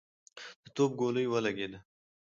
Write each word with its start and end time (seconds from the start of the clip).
د 0.63 0.65
توپ 0.75 0.91
ګولۍ 0.99 1.25
ولګېده. 1.29 1.79